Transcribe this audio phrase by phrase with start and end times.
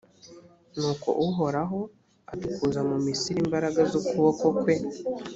[0.77, 1.79] nuko uhoraho
[2.33, 4.75] adukuza mu misiri imbaraga z’ukuboko kwe;